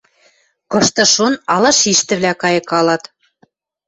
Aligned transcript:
Кышты-шон 0.71 1.33
ала 1.53 1.71
шиштӹвлӓ 1.79 2.33
кайыкалат 2.41 3.03